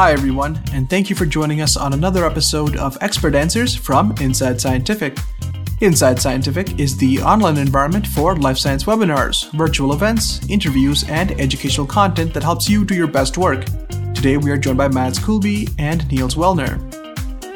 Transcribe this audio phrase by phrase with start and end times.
[0.00, 4.14] Hi, everyone, and thank you for joining us on another episode of Expert Answers from
[4.18, 5.18] Inside Scientific.
[5.82, 11.86] Inside Scientific is the online environment for life science webinars, virtual events, interviews, and educational
[11.86, 13.66] content that helps you do your best work.
[14.14, 16.80] Today, we are joined by Mads Kjølby and Niels Wellner.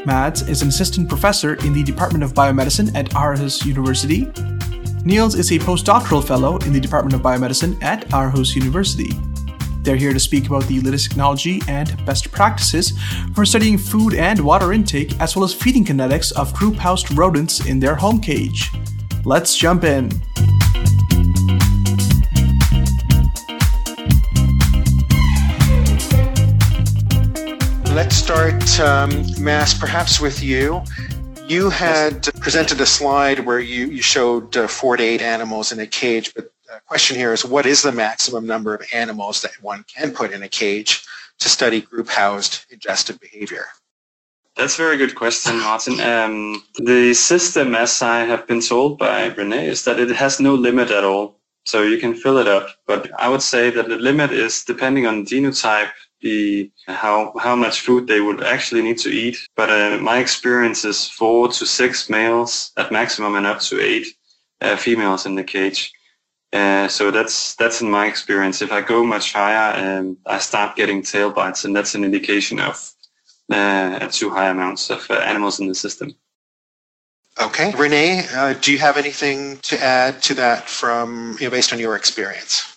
[0.05, 4.31] Mads is an assistant professor in the Department of Biomedicine at Aarhus University.
[5.07, 9.09] Niels is a postdoctoral fellow in the Department of Biomedicine at Aarhus University.
[9.85, 12.99] They're here to speak about the latest technology and best practices
[13.35, 17.67] for studying food and water intake, as well as feeding kinetics of group housed rodents
[17.67, 18.71] in their home cage.
[19.27, 20.09] Let's jump in.
[27.95, 30.83] Let's start, um, Mads, perhaps with you.
[31.47, 35.81] You had presented a slide where you, you showed uh, four to eight animals in
[35.81, 36.54] a cage, but
[36.87, 40.43] question here is what is the maximum number of animals that one can put in
[40.43, 41.05] a cage
[41.41, 43.67] to study group housed ingestive behavior?
[44.57, 46.01] That's a very good question, Martin.
[46.01, 50.55] Um, the system, as I have been told by Renee, is that it has no
[50.55, 51.41] limit at all.
[51.67, 52.69] So you can fill it up.
[52.87, 57.81] But I would say that the limit is depending on genotype, the how how much
[57.81, 59.37] food they would actually need to eat.
[59.57, 64.07] But uh, my experience is four to six males at maximum and up to eight
[64.61, 65.93] uh, females in the cage.
[66.55, 68.63] Uh, so that's that's in my experience.
[68.63, 72.61] If I go much higher, um, I start getting tail bites, and that's an indication
[72.61, 72.93] of
[73.51, 76.15] uh, too high amounts of uh, animals in the system.
[77.43, 81.73] Okay, Renee, uh, do you have anything to add to that from you know, based
[81.73, 82.74] on your experience?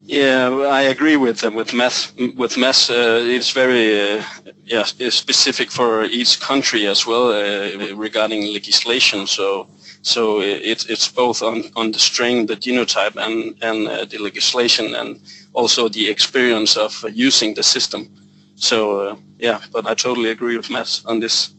[0.00, 1.54] Yeah, I agree with them.
[1.54, 4.22] With meth, with meth, uh, it's very uh,
[4.64, 9.26] yeah specific for each country as well uh, regarding legislation.
[9.26, 9.68] So
[10.02, 14.94] so it's it's both on, on the strain, the genotype, and and uh, the legislation,
[14.94, 15.20] and
[15.54, 18.08] also the experience of uh, using the system.
[18.56, 21.55] So uh, yeah, but I totally agree with Mads on this.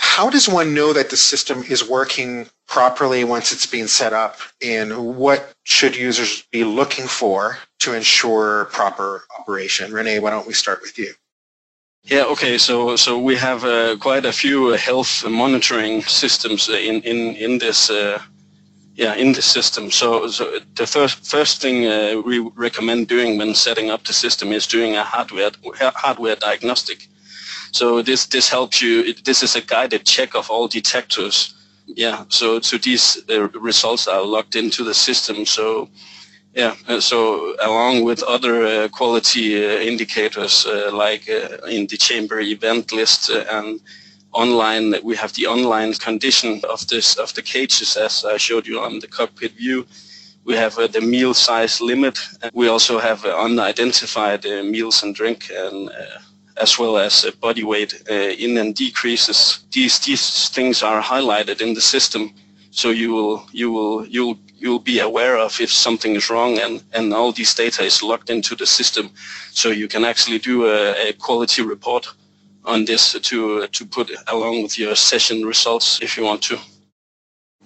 [0.00, 4.38] How does one know that the system is working properly once it's being set up,
[4.62, 9.92] and what should users be looking for to ensure proper operation?
[9.92, 11.12] Renee, why don't we start with you?
[12.04, 12.56] Yeah, okay.
[12.56, 17.90] So so we have uh, quite a few health monitoring systems in in in this
[17.90, 18.22] uh,
[18.94, 19.90] yeah in the system.
[19.90, 24.50] So so the first first thing uh, we recommend doing when setting up the system
[24.52, 25.52] is doing a hardware
[25.94, 27.09] hardware diagnostic.
[27.72, 29.14] So this this helps you.
[29.24, 31.54] This is a guided check of all detectors.
[31.86, 32.24] Yeah.
[32.28, 35.46] So so these uh, results are logged into the system.
[35.46, 35.88] So
[36.54, 41.96] yeah, uh, so along with other uh, quality uh, indicators uh, like uh, in the
[41.96, 43.80] chamber event list uh, and
[44.32, 48.80] online, we have the online condition of this of the cages as I showed you
[48.80, 49.86] on the cockpit view.
[50.44, 52.18] We have the meal size limit.
[52.54, 55.90] We also have unidentified meals and drink and
[56.60, 59.64] as well as body weight in and decreases.
[59.72, 62.34] These these things are highlighted in the system,
[62.70, 66.82] so you will you will you'll you'll be aware of if something is wrong and,
[66.92, 69.10] and all these data is logged into the system.
[69.52, 72.06] So you can actually do a, a quality report
[72.66, 76.58] on this to, to put along with your session results if you want to.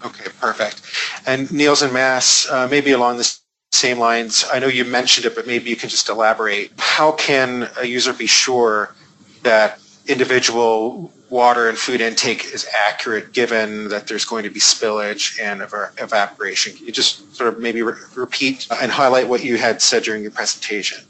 [0.05, 0.82] Okay, perfect.
[1.26, 3.38] And Niels and Mads, uh, maybe along the
[3.75, 6.73] same lines, I know you mentioned it, but maybe you can just elaborate.
[6.79, 8.95] How can a user be sure
[9.43, 15.41] that individual water and food intake is accurate given that there's going to be spillage
[15.41, 16.77] and evaporation.
[16.77, 20.23] Can you just sort of maybe re- repeat and highlight what you had said during
[20.23, 21.03] your presentation?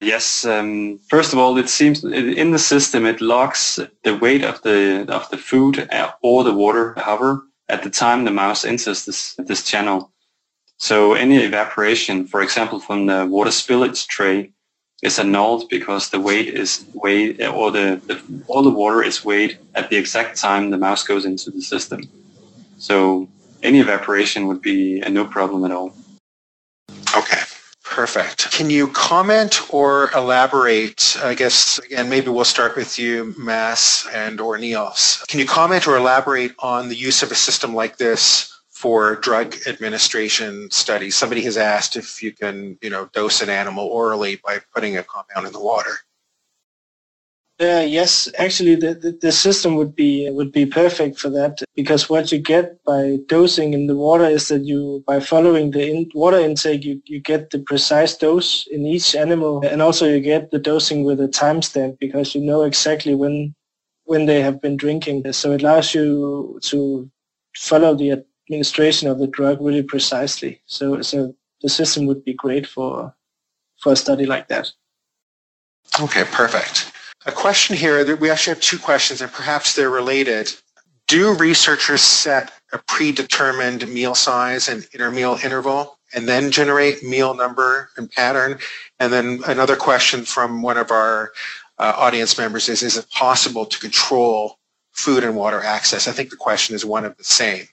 [0.00, 0.44] Yes.
[0.44, 5.06] Um, first of all, it seems in the system it logs the weight of the
[5.08, 5.88] of the food
[6.22, 10.11] or the water hover at the time the mouse enters this this channel.
[10.82, 14.50] So any evaporation, for example, from the water spillage tray,
[15.00, 19.58] is annulled because the weight is weighed or the, the all the water is weighed
[19.76, 22.02] at the exact time the mouse goes into the system.
[22.78, 23.28] So
[23.62, 25.94] any evaporation would be a no problem at all.
[27.16, 27.42] Okay.
[27.84, 28.50] Perfect.
[28.50, 31.16] Can you comment or elaborate?
[31.22, 35.24] I guess again, maybe we'll start with you, Mads and or Niels.
[35.28, 38.51] Can you comment or elaborate on the use of a system like this
[38.82, 41.14] for drug administration studies.
[41.14, 45.04] Somebody has asked if you can, you know, dose an animal orally by putting a
[45.04, 45.94] compound in the water.
[47.60, 52.10] Uh, yes, actually, the, the, the, system would be would be perfect for that because
[52.10, 56.10] what you get by dosing in the water is that you, by following the in,
[56.12, 60.50] water intake, you, you get the precise dose in each animal, and also you get
[60.50, 63.54] the dosing with a timestamp because you know exactly when
[64.04, 65.32] when they have been drinking.
[65.32, 67.08] So it allows you to
[67.54, 70.60] follow the administration of the drug really precisely.
[70.66, 73.14] So, so the system would be great for
[73.78, 74.70] for a study like that.
[76.00, 76.92] Okay, perfect.
[77.26, 80.52] A question here, we actually have two questions and perhaps they're related.
[81.08, 87.90] Do researchers set a predetermined meal size and intermeal interval and then generate meal number
[87.96, 88.58] and pattern?
[88.98, 91.32] And then another question from one of our
[91.78, 94.58] uh, audience members is, is it possible to control
[94.92, 96.08] food and water access?
[96.08, 97.66] I think the question is one of the same.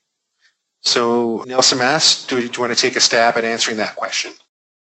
[0.82, 4.32] So Nelson Mads, do, do you want to take a stab at answering that question?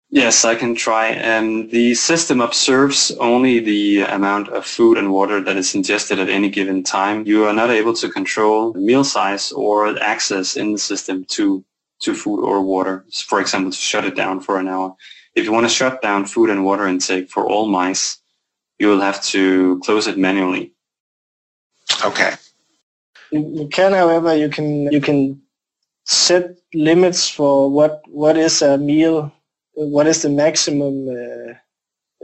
[0.10, 1.16] Yes, I can try.
[1.18, 6.30] Um, the system observes only the amount of food and water that is ingested at
[6.30, 7.26] any given time.
[7.26, 11.66] You are not able to control meal size or access in the system to,
[12.02, 13.04] to food or water.
[13.12, 14.96] For example, to shut it down for an hour.
[15.34, 18.20] If you want to shut down food and water intake for all mice,
[18.80, 20.72] you will have to close it manually.
[22.06, 22.34] Okay.
[23.31, 25.42] You can, however, you can you can
[26.06, 29.31] set limits for what what is a meal,
[29.74, 31.54] what is the maximum uh,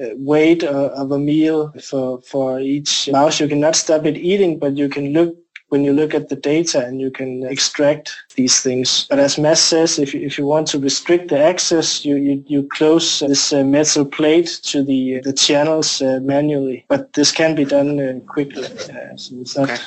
[0.01, 3.39] uh, weight of a meal for for each mouse.
[3.39, 5.35] You cannot stop it eating, but you can look
[5.71, 9.07] when you look at the data and you can extract these things.
[9.09, 12.43] But as Mads says, if you, if you want to restrict the access, you, you,
[12.45, 16.85] you close this uh, metal plate to the the channels uh, manually.
[16.89, 18.65] But this can be done uh, quickly.
[18.65, 19.69] Uh, so it's not.
[19.69, 19.81] Okay.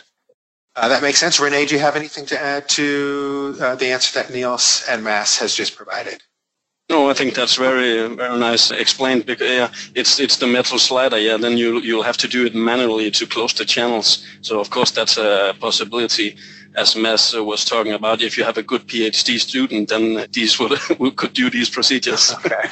[0.77, 1.39] Uh, that makes sense.
[1.39, 5.39] Renee, do you have anything to add to uh, the answer that Niels and Mads
[5.39, 6.21] has just provided?
[6.91, 9.25] No, I think that's very very nice explained.
[9.25, 11.19] Because yeah, it's it's the metal slider.
[11.19, 14.27] Yeah, then you you'll have to do it manually to close the channels.
[14.43, 16.37] So of course that's a possibility.
[16.77, 20.73] As Mads was talking about, if you have a good PhD student, then these would
[21.17, 22.35] could do these procedures.
[22.35, 22.69] Okay.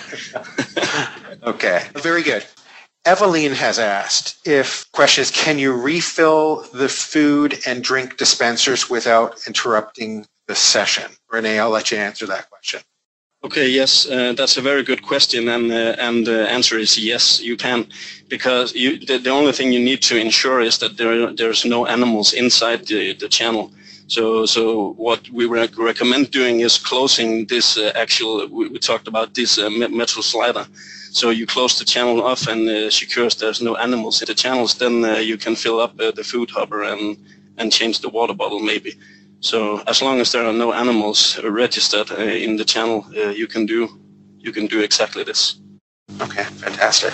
[1.44, 1.82] okay.
[1.94, 2.44] Very good.
[3.04, 9.40] Eveline has asked if question is can you refill the food and drink dispensers without
[9.46, 11.10] interrupting the session?
[11.28, 12.80] Renee, I'll let you answer that question.
[13.44, 17.40] Okay, yes, uh, that's a very good question, and uh, and the answer is yes,
[17.40, 17.88] you can,
[18.28, 21.86] because you the, the only thing you need to ensure is that there there's no
[21.86, 23.72] animals inside the, the channel.
[24.06, 29.08] So so what we rec- recommend doing is closing this uh, actual we, we, talked
[29.08, 30.64] about this uh, metal slider.
[31.12, 34.74] So you close the channel off and uh, secures there's no animals in the channels.
[34.74, 37.18] Then uh, you can fill up the food hopper and
[37.58, 38.94] and change the water bottle maybe.
[39.40, 43.46] So as long as there are no animals registered uh, in the channel, uh, you
[43.46, 43.88] can do
[44.38, 45.60] you can do exactly this.
[46.20, 47.12] Okay, fantastic.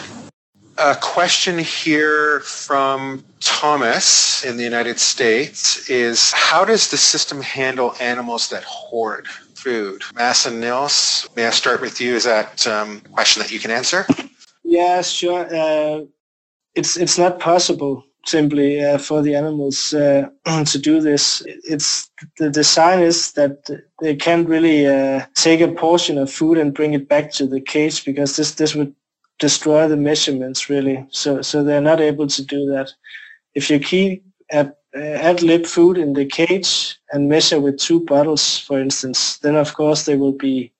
[0.78, 7.94] A question here from Thomas in the United States is how does the system handle
[8.00, 9.26] animals that hoard
[9.58, 10.02] food?
[10.14, 12.14] Mads and Niels, may I start with you?
[12.14, 14.06] Is that um, a question that you can answer?
[14.64, 15.46] Yeah, sure.
[15.54, 16.04] Uh,
[16.74, 20.28] it's it's not possible simply uh, for the animals uh,
[20.66, 21.42] to do this.
[21.46, 23.68] It's the design is that
[24.00, 27.60] they can't really uh, take a portion of food and bring it back to the
[27.60, 28.94] cage because this this would
[29.38, 31.06] destroy the measurements really.
[31.10, 32.92] So so they're not able to do that.
[33.54, 38.58] If you keep a, ad lib food in the cage and measure with two bottles,
[38.58, 40.72] for instance, then of course they will be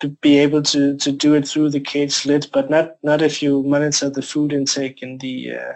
[0.00, 3.42] to be able to, to do it through the cage lid, but not not if
[3.42, 5.72] you monitor the food intake in the uh,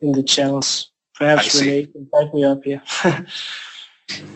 [0.00, 0.90] in the channels.
[1.14, 2.82] Perhaps Renee can back me up here.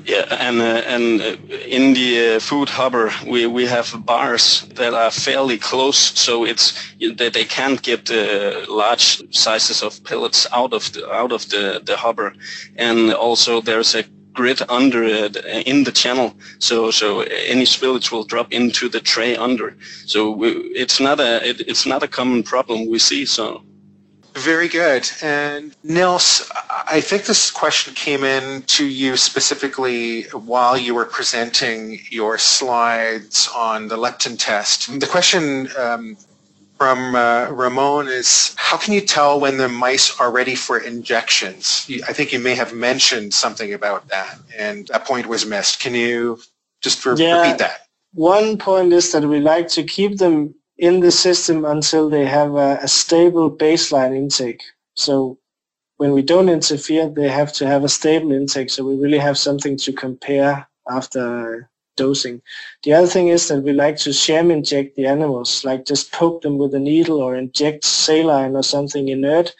[0.07, 1.37] yeah, and uh, and uh,
[1.67, 6.73] in the uh, food hopper, we, we have bars that are fairly close, so it's
[7.17, 11.82] that they can't get uh, large sizes of pellets out of the out of the
[11.85, 12.32] the hopper,
[12.77, 18.13] and also there's a grid under it uh, in the channel, so so any spillage
[18.13, 19.77] will drop into the tray under.
[20.06, 23.27] So we, it's not a it, it's not a common problem we see.
[23.27, 23.66] So.
[24.36, 25.08] Very good.
[25.22, 26.50] And Niels,
[26.86, 33.48] I think this question came in to you specifically while you were presenting your slides
[33.55, 35.00] on the leptin test.
[35.00, 36.19] The question um,
[36.76, 41.90] from uh, Ramon is How can you tell when the mice are ready for injections?
[42.06, 45.81] I think you may have mentioned something about that, and that point was missed.
[45.81, 46.38] Can you
[46.82, 47.40] just re- yeah.
[47.40, 47.86] repeat that?
[48.12, 52.55] One point is that we like to keep them in the system until they have
[52.55, 54.63] a, a stable baseline intake.
[54.95, 55.39] So
[55.97, 58.71] when we don't interfere, they have to have a stable intake.
[58.71, 62.43] So we really have something to compare after dosing.
[62.83, 66.43] The other thing is that we like to sham inject the animals, like just poke
[66.43, 69.55] them with a needle or inject saline or something inert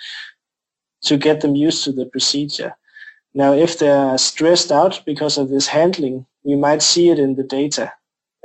[1.03, 2.77] to get them used to the procedure.
[3.35, 7.43] Now, if they're stressed out because of this handling, we might see it in the
[7.43, 7.93] data.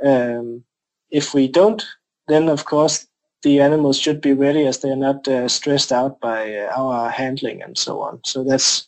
[0.04, 0.64] Um,
[1.10, 1.82] if we don't
[2.28, 3.06] then of course
[3.42, 7.60] the animals should be ready as they're not uh, stressed out by uh, our handling
[7.62, 8.20] and so on.
[8.24, 8.86] So that's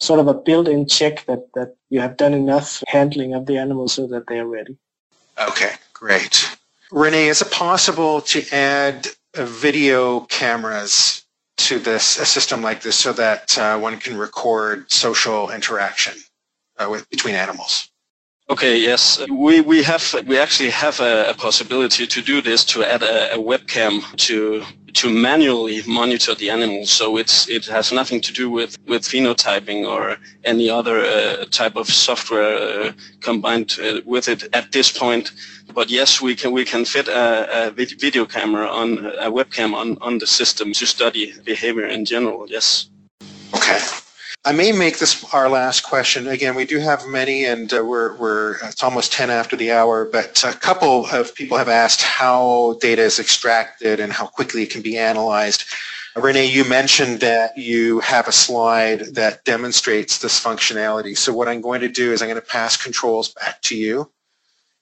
[0.00, 3.94] sort of a built-in check that, that you have done enough handling of the animals
[3.94, 4.76] so that they're ready.
[5.38, 6.56] Okay, great.
[6.90, 11.24] Renee, is it possible to add uh, video cameras
[11.58, 16.14] to this a system like this so that uh, one can record social interaction
[16.78, 17.88] uh, with between animals?
[18.52, 22.84] Okay, yes, we, we have we actually have a, a possibility to do this to
[22.84, 26.90] add a, a, webcam to to manually monitor the animals.
[26.90, 31.76] So it's it has nothing to do with with phenotyping or any other uh, type
[31.76, 32.92] of software uh,
[33.22, 35.32] combined uh, with it at this point.
[35.72, 39.96] But yes, we can we can fit a, a video camera on a webcam on
[40.02, 42.44] on the system to study behavior in general.
[42.50, 42.90] Yes.
[43.54, 43.80] Okay.
[44.44, 46.26] I may make this our last question.
[46.26, 50.04] Again, we do have many, and uh, we're, we're it's almost 10 after the hour,
[50.04, 54.70] but a couple of people have asked how data is extracted and how quickly it
[54.70, 55.64] can be analyzed.
[56.16, 61.16] Renee, you mentioned that you have a slide that demonstrates this functionality.
[61.16, 64.10] So what I'm going to do is I'm going to pass controls back to you.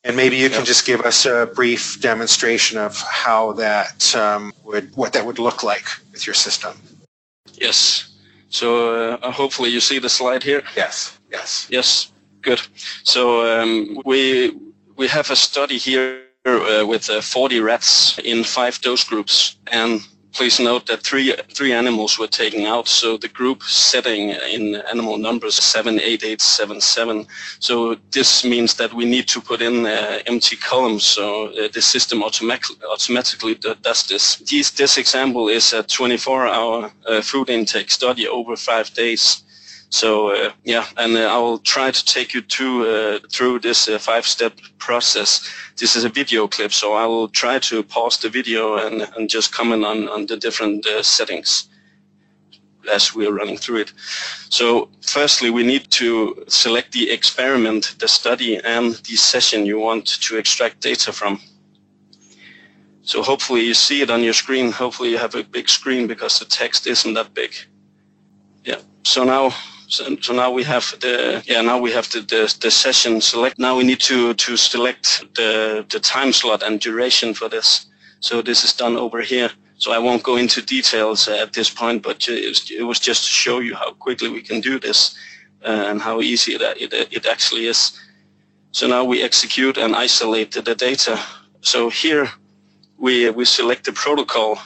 [0.04, 4.96] And maybe you can just give us a brief demonstration of how that um, would,
[4.96, 6.74] what that would look like with your system.
[7.52, 8.09] Yes.
[8.50, 10.62] So uh, hopefully you see the slide here.
[10.76, 11.18] Yes.
[11.30, 11.66] Yes.
[11.70, 12.12] Yes.
[12.42, 12.60] Good.
[13.04, 14.52] So um, we
[14.96, 20.00] we have a study here uh, with uh, 40 rats in five dose groups, and
[20.32, 25.18] Please note that three three animals were taken out, so the group setting in animal
[25.18, 27.26] numbers 78877.
[27.58, 31.82] So this means that we need to put in uh, empty columns, so uh, the
[31.82, 34.36] system automatically automatically does this.
[34.36, 39.42] This, this example is a 24-hour uh, food intake study over five days.
[39.90, 43.88] So uh, yeah, and uh, I will try to take you to, uh, through this
[43.88, 45.48] uh, five-step process.
[45.76, 49.28] This is a video clip, so I will try to pause the video and, and
[49.28, 51.68] just comment on, on the different uh, settings
[52.90, 53.92] as we are running through it.
[54.48, 60.06] So firstly, we need to select the experiment, the study, and the session you want
[60.06, 61.40] to extract data from.
[63.02, 64.70] So hopefully you see it on your screen.
[64.70, 67.54] Hopefully you have a big screen because the text isn't that big.
[68.64, 68.80] Yeah.
[69.02, 69.52] So now
[69.90, 73.58] so, so now we have the yeah now we have the, the, the session select.
[73.58, 77.86] Now we need to to select the the time slot and duration for this.
[78.20, 79.50] So this is done over here.
[79.78, 83.60] So I won't go into details at this point, but it was just to show
[83.60, 85.16] you how quickly we can do this
[85.64, 87.98] uh, and how easy it, it, it actually is.
[88.72, 91.18] So now we execute and isolate the data.
[91.62, 92.30] So here
[92.98, 94.58] we, we select the protocol,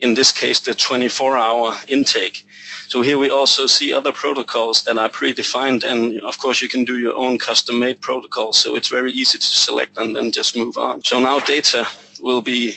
[0.00, 2.46] in this case, the 24 hour intake.
[2.88, 6.86] So here we also see other protocols that are predefined, and of course you can
[6.86, 8.54] do your own custom-made protocol.
[8.54, 11.04] So it's very easy to select and then just move on.
[11.04, 11.86] So now data
[12.18, 12.76] will be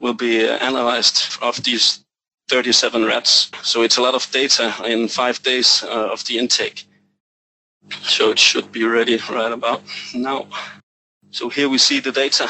[0.00, 2.04] will be uh, analyzed of these
[2.48, 3.50] 37 rats.
[3.62, 6.86] So it's a lot of data in five days uh, of the intake.
[8.02, 9.82] So it should be ready right about
[10.14, 10.46] now.
[11.30, 12.48] So here we see the data.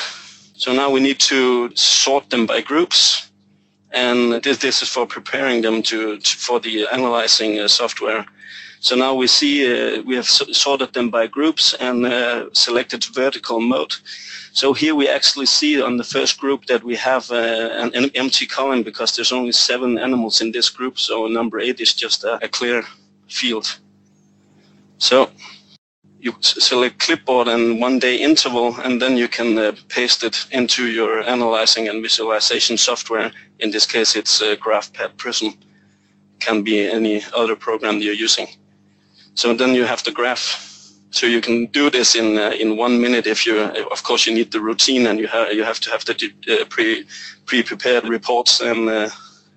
[0.56, 3.27] So now we need to sort them by groups
[3.92, 8.26] and this, is for preparing them to, to for the analyzing uh, software.
[8.80, 13.60] So now we see uh, we have sorted them by groups and uh, selected vertical
[13.60, 13.94] mode.
[14.52, 18.10] So here we actually see on the first group that we have uh, an, an,
[18.14, 20.98] empty column because there's only seven animals in this group.
[20.98, 22.82] So number eight is just a, a clear
[23.28, 23.78] field.
[24.98, 25.30] So
[26.20, 30.86] you select clipboard and one day interval, and then you can uh, paste it into
[30.86, 33.30] your analyzing and visualization software.
[33.60, 35.54] In this case, it's uh, GraphPad Prism.
[36.40, 38.46] Can be any other program you're using.
[39.34, 40.64] So then you have the graph.
[41.10, 43.58] So you can do this in uh, in one minute if you,
[43.90, 46.14] of course, you need the routine and you have you have to have the
[46.48, 47.06] uh, pre
[47.46, 49.08] pre prepared reports and uh,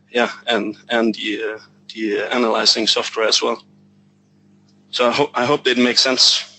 [0.09, 1.59] yeah and and the uh,
[1.93, 3.63] the analyzing software as well.
[4.91, 6.50] So I hope I hope it makes sense.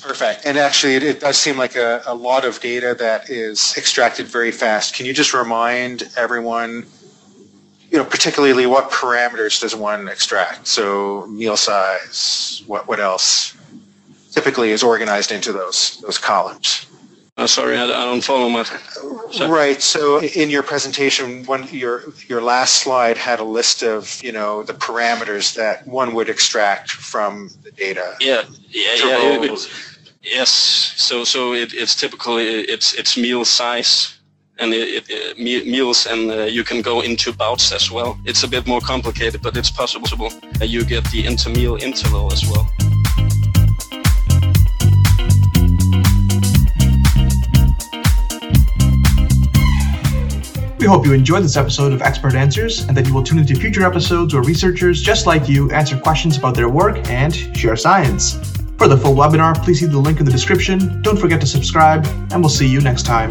[0.00, 0.46] Perfect.
[0.46, 4.26] And actually, it, it does seem like a, a, lot of data that is extracted
[4.26, 4.94] very fast.
[4.94, 6.86] Can you just remind everyone,
[7.90, 10.66] you know, particularly what parameters does one extract?
[10.66, 13.54] So meal size, what what else?
[14.32, 16.86] Typically, is organized into those those columns.
[17.40, 18.68] Oh, sorry, I, I don't follow much.
[19.32, 19.50] Sorry.
[19.50, 19.80] Right.
[19.80, 24.62] So in your presentation, one your your last slide had a list of you know
[24.62, 28.16] the parameters that one would extract from the data.
[28.20, 29.56] Yeah, yeah, yeah.
[30.22, 30.50] Yes.
[30.96, 34.18] So so it, it's typically it's it's meal size
[34.58, 38.18] and it, it, meals and uh, you can go into bouts as well.
[38.26, 40.30] It's a bit more complicated, but it's possible.
[40.60, 42.68] Uh, you get the intermeal interval as well.
[50.78, 53.54] We hope you enjoyed this episode of Expert Answers and that you will tune into
[53.54, 58.59] future episodes where researchers just like you answer questions about their work and share science.
[58.80, 61.02] For the full webinar, please see the link in the description.
[61.02, 63.28] Don't forget to subscribe, and we'll see you next time.